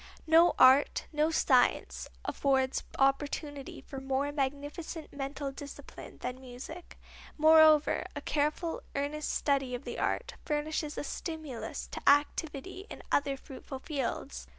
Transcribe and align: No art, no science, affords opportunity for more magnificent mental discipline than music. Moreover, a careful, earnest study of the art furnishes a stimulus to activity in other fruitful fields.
No 0.25 0.55
art, 0.57 1.05
no 1.13 1.29
science, 1.29 2.07
affords 2.25 2.83
opportunity 2.97 3.81
for 3.81 4.01
more 4.01 4.31
magnificent 4.31 5.13
mental 5.13 5.51
discipline 5.51 6.17
than 6.21 6.41
music. 6.41 6.97
Moreover, 7.37 8.07
a 8.15 8.21
careful, 8.21 8.81
earnest 8.95 9.29
study 9.29 9.75
of 9.75 9.83
the 9.83 9.99
art 9.99 10.33
furnishes 10.43 10.97
a 10.97 11.03
stimulus 11.03 11.85
to 11.91 12.01
activity 12.09 12.87
in 12.89 13.03
other 13.11 13.37
fruitful 13.37 13.77
fields. 13.77 14.47